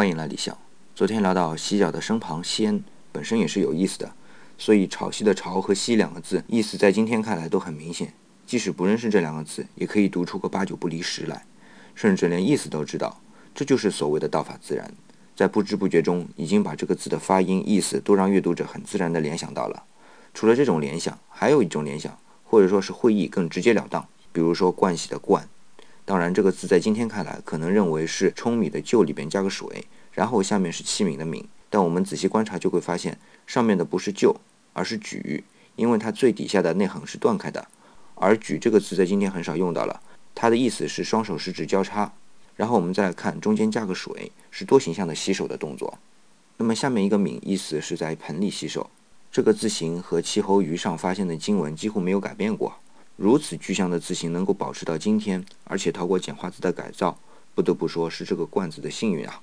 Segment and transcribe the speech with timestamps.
[0.00, 0.56] 欢迎来理想。
[0.94, 4.10] 昨天聊到洗脚的身旁“先”本身也是有意思的，
[4.56, 8.14] 所以潮汐的“潮”和“汐”两个字意思在今天看来都很明显，
[8.46, 11.44] 即使不认识这两个字，也可以读出个八九不离十来，
[11.94, 13.20] 甚至连意思都知道。
[13.54, 14.90] 这就是所谓的道法自然，
[15.36, 19.82] 在不知不觉中已经把这个字的发音、意思都让阅读者很自然地联想到了。
[20.32, 25.46] 除了这种联想，还有一种联想，或者说是会意更直截了当，比如说“盥洗”的“冠”。
[26.10, 31.44] 当然，这个字在今天看来，可能认为是舂米的臼里边加个水，然后下面是器皿的皿。
[31.68, 34.34] 但我们仔细观察就会发现，上面的不是臼，
[34.72, 35.44] 而是举，
[35.76, 37.64] 因为它最底下的内横是断开的。
[38.16, 40.02] 而举这个字在今天很少用到了，
[40.34, 42.12] 它的意思是双手食指交叉。
[42.56, 45.96] 然后我们再来看中间加个水，是多形象的洗手的动作。
[46.56, 48.90] 那么下面一个皿，意思是在盆里洗手。
[49.30, 52.79] 这个字形和齐侯鱼上发现的经文几乎没有改变过。
[53.20, 57.18] 如此具象的字形能够保持到今天，而且逃过简化字的改造，
[57.54, 59.42] 不得不说是这个罐子的幸运啊。